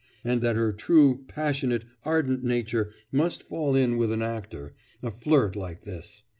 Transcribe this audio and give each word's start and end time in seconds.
And 0.23 0.41
that 0.41 0.55
her 0.55 0.73
true, 0.73 1.25
passionate, 1.27 1.85
ardent 2.05 2.43
nature 2.43 2.91
must 3.11 3.43
fall 3.47 3.75
in 3.75 3.97
with 3.97 4.11
an 4.11 4.23
actor, 4.23 4.73
a 5.03 5.11
flirt 5.11 5.55
like 5.55 5.83
this! 5.83 6.23